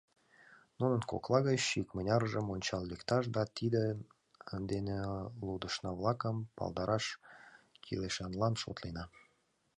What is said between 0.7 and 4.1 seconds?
Нунын кокла гыч икмыняржым ончал лекташ да тидын